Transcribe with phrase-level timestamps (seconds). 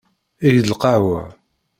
[0.45, 1.21] Eg-d lqahwa.